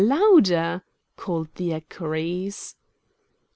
[0.03, 0.81] louder!"
[1.15, 2.75] called the equerries.